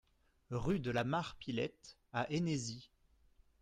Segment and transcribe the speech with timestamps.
[0.55, 2.89] Rue de la Mare Pilette à Hennezis